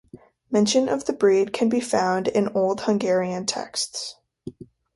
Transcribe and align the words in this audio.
Mention 0.49 0.89
of 0.89 1.05
the 1.05 1.13
breed 1.13 1.53
can 1.53 1.69
be 1.69 1.79
found 1.79 2.27
in 2.27 2.47
old 2.55 2.81
Hungarian 2.81 3.45
texts. 3.45 4.15